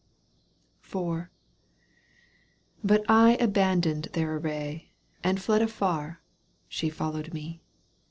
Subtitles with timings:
[0.83, 1.27] IV,
[2.83, 4.93] But I abandoned their array,
[5.23, 6.23] And fled afar—
[6.67, 7.61] she followed me.